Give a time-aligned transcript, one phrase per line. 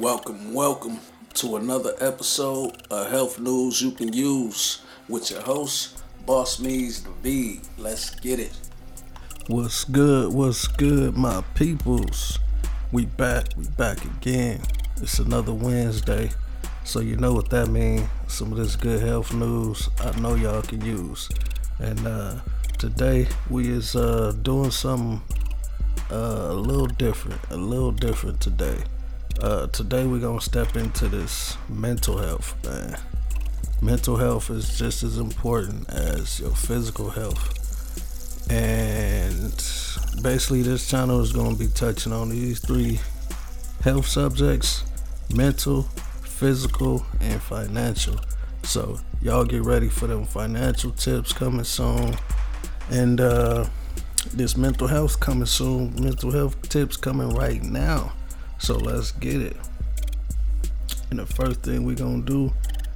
[0.00, 0.98] Welcome, welcome
[1.34, 7.10] to another episode of Health News You Can Use with your host, Boss Me's the
[7.22, 7.60] V.
[7.78, 8.50] Let's get it.
[9.46, 10.34] What's good?
[10.34, 12.40] What's good, my peoples?
[12.90, 14.62] We back, we back again.
[14.96, 16.32] It's another Wednesday,
[16.82, 18.08] so you know what that means.
[18.26, 21.28] Some of this good health news I know y'all can use.
[21.78, 22.40] And uh,
[22.78, 25.22] today we is uh, doing something
[26.10, 28.82] uh, a little different, a little different today.
[29.40, 32.96] Uh, today we're gonna step into this mental health, man.
[33.82, 39.52] Mental health is just as important as your physical health, and
[40.22, 43.00] basically this channel is gonna be touching on these three
[43.82, 44.84] health subjects:
[45.34, 45.82] mental,
[46.22, 48.14] physical, and financial.
[48.62, 52.14] So y'all get ready for them financial tips coming soon,
[52.88, 53.66] and uh,
[54.32, 56.00] this mental health coming soon.
[56.00, 58.12] Mental health tips coming right now.
[58.64, 59.58] So let's get it.
[61.10, 62.50] And the first thing we're gonna do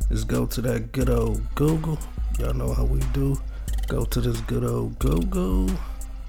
[0.08, 1.98] is go to that good old Google.
[2.38, 3.38] Y'all know how we do.
[3.86, 5.68] Go to this good old Google.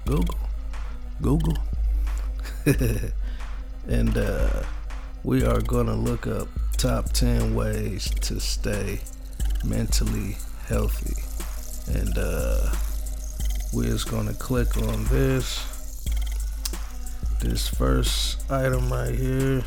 [0.04, 0.38] Google.
[1.22, 1.56] Google.
[3.88, 4.62] and uh,
[5.24, 9.00] we are gonna look up top 10 ways to stay
[9.64, 11.16] mentally healthy.
[11.98, 12.74] And uh,
[13.72, 15.79] we're just gonna click on this
[17.40, 19.62] this first item right here,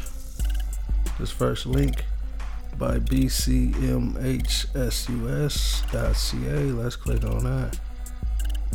[1.17, 2.05] this first link
[2.77, 4.13] by bcmhsus.ca.
[6.71, 7.79] Let's click on that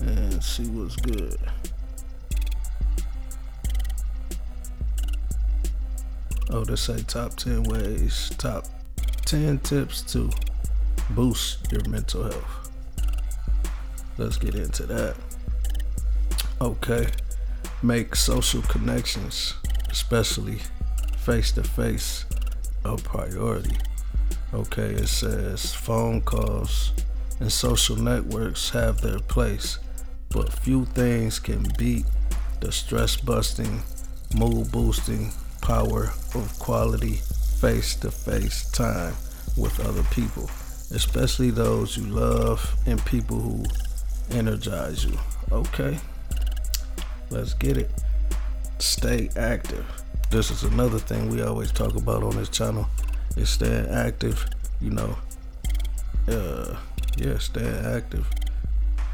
[0.01, 1.39] and see what's good.
[6.51, 8.67] Oh, this say top 10 ways, top
[9.27, 10.29] 10 tips to
[11.11, 12.71] boost your mental health.
[14.17, 15.15] Let's get into that.
[16.61, 17.07] Okay
[17.83, 19.55] make social connections,
[19.91, 20.59] especially
[21.19, 22.25] face to face,
[22.85, 23.77] a priority.
[24.53, 26.93] Okay, it says phone calls
[27.41, 29.79] and social networks have their place,
[30.31, 32.05] but few things can beat
[32.61, 33.83] the stress busting,
[34.35, 35.31] mood boosting
[35.63, 37.21] power of quality
[37.61, 39.15] face to face time
[39.57, 40.45] with other people,
[40.95, 43.65] especially those you love and people who
[44.31, 45.17] energize you.
[45.53, 45.99] Okay.
[47.31, 47.91] Let's get it.
[48.79, 49.85] Stay active.
[50.31, 52.87] This is another thing we always talk about on this channel
[53.37, 54.47] is staying active,
[54.81, 55.17] you know.
[56.27, 56.77] Uh
[57.17, 58.29] yeah, staying active.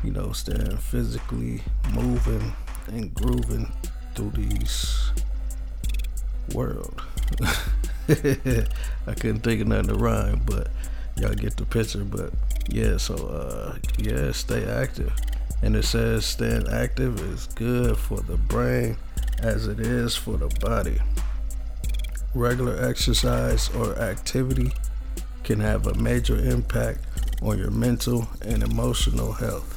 [0.04, 2.52] You know, staying physically moving
[2.88, 3.72] and grooving
[4.14, 5.10] through these
[6.52, 7.02] world.
[8.08, 10.68] I couldn't think of nothing to rhyme, but
[11.16, 12.04] y'all get the picture.
[12.04, 12.32] But
[12.68, 15.12] yeah, so uh yeah, stay active.
[15.62, 18.96] And it says staying active is good for the brain
[19.42, 20.98] as it is for the body.
[22.34, 24.72] Regular exercise or activity
[25.44, 27.00] can have a major impact
[27.42, 29.70] on your mental and emotional health.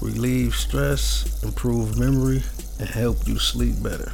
[0.00, 2.42] Relieve stress, improve memory,
[2.78, 4.12] and help you sleep better.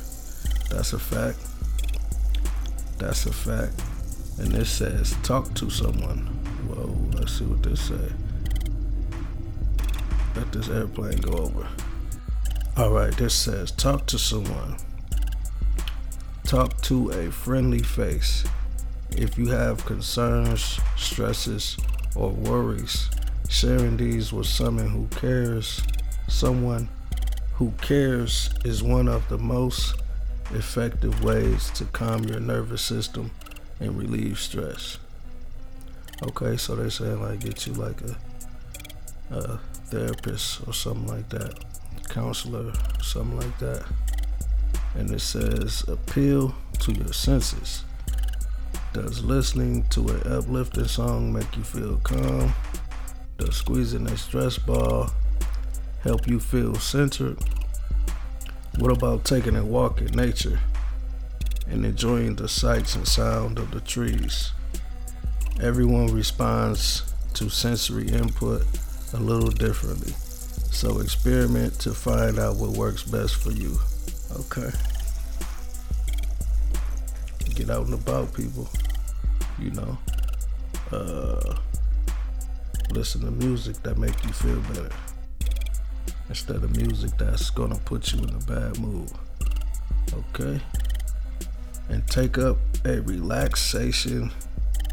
[0.71, 1.39] That's a fact.
[2.99, 3.75] That's a fact.
[4.39, 6.27] And this says talk to someone.
[6.67, 8.13] Whoa, let's see what this says.
[10.35, 11.69] Let this airplane go over.
[12.79, 14.77] Alright, this says talk to someone.
[16.45, 18.45] Talk to a friendly face.
[19.11, 21.77] If you have concerns, stresses,
[22.17, 23.11] or worries,
[23.49, 25.83] sharing these with someone who cares,
[26.29, 26.89] someone
[27.55, 29.95] who cares is one of the most
[30.53, 33.31] effective ways to calm your nervous system
[33.81, 34.99] and relieve stress.
[36.23, 38.17] Okay, so they're saying like get you like a,
[39.31, 41.59] a therapist or something like that,
[42.09, 42.73] counselor,
[43.03, 43.85] something like that.
[44.95, 47.85] And it says appeal to your senses.
[48.93, 52.53] Does listening to an uplifting song make you feel calm?
[53.39, 55.11] Does squeezing a stress ball
[56.03, 57.39] help you feel centered?
[58.79, 60.59] What about taking a walk in nature
[61.69, 64.53] and enjoying the sights and sound of the trees?
[65.61, 68.67] Everyone responds to sensory input
[69.15, 70.13] a little differently.
[70.71, 73.79] So experiment to find out what works best for you.
[74.41, 74.71] Okay.
[77.55, 78.69] Get out and about, people.
[79.59, 79.99] You know.
[80.91, 81.57] Uh,
[82.91, 84.95] listen to music that make you feel better.
[86.29, 89.11] Instead of music that's gonna put you in a bad mood.
[90.13, 90.61] Okay?
[91.89, 94.31] And take up a relaxation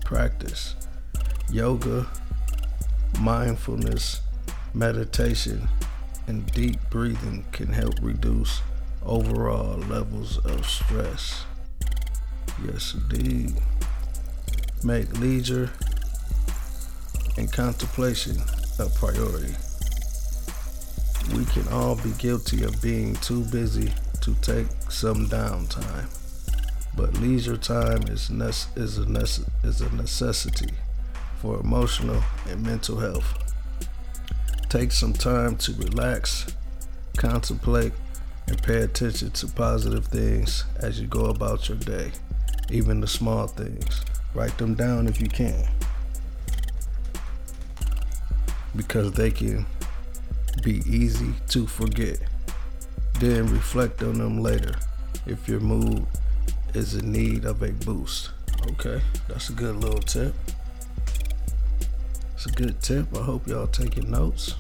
[0.04, 0.76] practice.
[1.52, 2.08] Yoga,
[3.20, 4.22] mindfulness,
[4.74, 5.68] meditation,
[6.28, 8.62] and deep breathing can help reduce
[9.04, 11.46] overall levels of stress.
[12.66, 13.56] Yes, indeed.
[14.84, 15.72] Make leisure
[17.38, 18.38] and contemplation
[18.80, 19.56] a priority.
[21.36, 23.92] We can all be guilty of being too busy
[24.22, 26.08] to take some downtime,
[26.96, 30.70] but leisure time is, nece- is, a, nece- is a necessity
[31.42, 33.34] for emotional and mental health.
[34.70, 36.48] Take some time to relax,
[37.18, 37.94] contemplate,
[38.48, 42.12] and pay attention to positive things as you go about your day,
[42.70, 44.04] even the small things.
[44.34, 45.66] Write them down if you can.
[48.76, 49.66] Because they can
[50.64, 52.20] be easy to forget.
[53.20, 54.76] Then reflect on them later
[55.26, 56.06] if your mood
[56.74, 58.32] is in need of a boost.
[58.72, 60.34] Okay, that's a good little tip.
[62.40, 63.18] It's a good tip.
[63.18, 64.56] I hope y'all taking notes.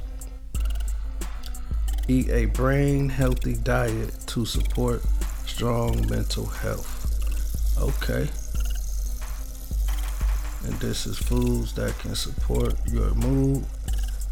[2.09, 5.01] Eat a brain healthy diet to support
[5.45, 6.97] strong mental health.
[7.79, 8.27] Okay.
[10.65, 13.65] And this is foods that can support your mood,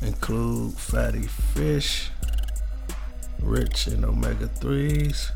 [0.02, 2.10] include fatty fish,
[3.42, 5.32] rich in omega 3s,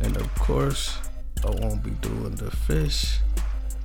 [0.00, 0.96] and of course,
[1.44, 3.18] I won't be doing the fish,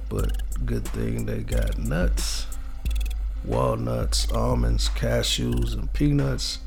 [0.07, 2.47] but good thing they got nuts,
[3.45, 6.59] walnuts, almonds, cashews, and peanuts,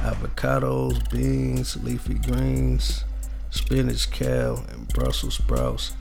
[0.00, 3.04] avocados, beans, leafy greens,
[3.50, 5.92] spinach, kale, and Brussels sprouts,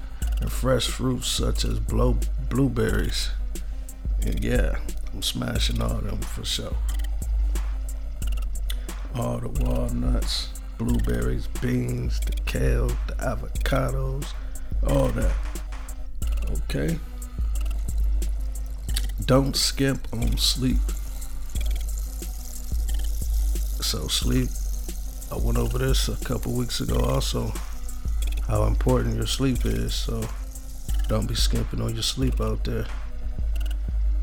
[0.41, 2.17] and fresh fruits such as blow,
[2.49, 3.31] blueberries.
[4.21, 4.77] And yeah,
[5.13, 6.75] I'm smashing all them for sure.
[9.15, 14.25] All the walnuts, blueberries, beans, the kale, the avocados,
[14.87, 15.35] all that.
[16.51, 16.97] Okay?
[19.25, 20.79] Don't skimp on sleep.
[23.81, 24.49] So, sleep,
[25.31, 27.53] I went over this a couple weeks ago also,
[28.47, 29.93] how important your sleep is.
[29.93, 30.27] So,
[31.07, 32.85] don't be skimping on your sleep out there.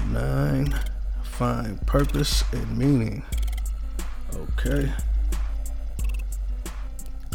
[0.08, 0.79] Nine,
[1.23, 3.23] find purpose and meaning.
[4.35, 4.93] Okay.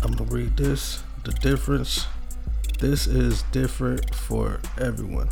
[0.03, 1.03] I'm gonna read this.
[1.23, 2.06] The difference.
[2.79, 5.29] This is different for everyone,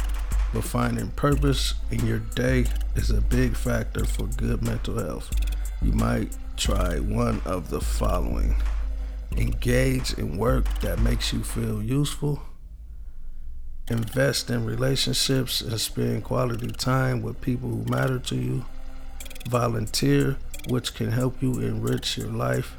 [0.54, 2.66] but finding purpose in your day
[2.96, 5.32] is a big factor for good mental health.
[5.82, 8.56] You might try one of the following.
[9.36, 12.40] Engage in work that makes you feel useful,
[13.90, 18.64] invest in relationships and spend quality time with people who matter to you,
[19.50, 22.78] volunteer, which can help you enrich your life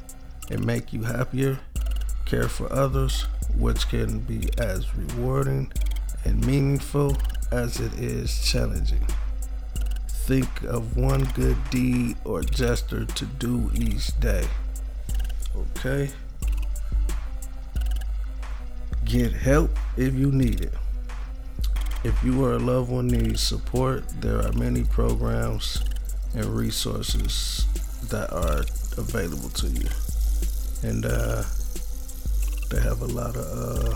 [0.49, 1.59] and make you happier,
[2.25, 3.23] care for others,
[3.57, 5.71] which can be as rewarding
[6.23, 7.15] and meaningful
[7.55, 9.07] as it is challenging.
[10.27, 14.45] Think of one good deed or gesture to do each day.
[15.55, 16.09] Okay?
[19.05, 20.73] Get help if you need it.
[22.03, 25.81] If you or a loved one needs support, there are many programs
[26.35, 27.65] and resources
[28.09, 28.65] that are
[28.97, 29.87] available to you.
[30.83, 31.43] And uh,
[32.69, 33.95] they have a lot of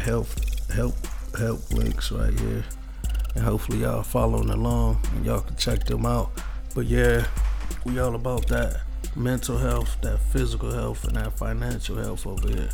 [0.00, 0.94] health help
[1.38, 2.64] help links right here.
[3.34, 6.30] And hopefully y'all following along and y'all can check them out.
[6.74, 7.26] But yeah,
[7.84, 8.82] we all about that
[9.16, 12.70] mental health, that physical health, and that financial health over here.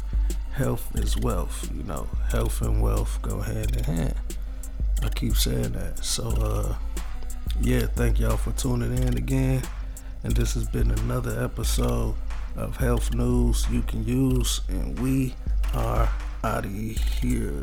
[0.53, 2.06] Health is wealth, you know.
[2.31, 4.14] Health and wealth go hand in hand.
[5.02, 6.04] I keep saying that.
[6.04, 6.76] So uh
[7.61, 9.62] yeah, thank y'all for tuning in again.
[10.25, 12.14] And this has been another episode
[12.57, 15.35] of health news you can use, and we
[15.75, 16.09] are
[16.42, 17.62] out of here.